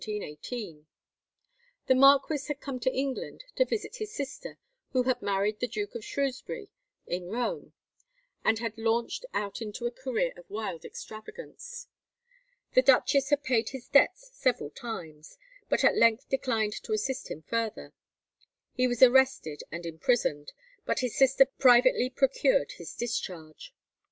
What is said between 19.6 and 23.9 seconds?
and imprisoned, but his sister privately procured his discharge.